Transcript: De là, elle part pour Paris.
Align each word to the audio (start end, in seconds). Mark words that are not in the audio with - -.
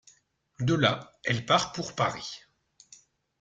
De 0.61 0.73
là, 0.73 1.11
elle 1.25 1.45
part 1.45 1.73
pour 1.73 1.93
Paris. 1.93 2.41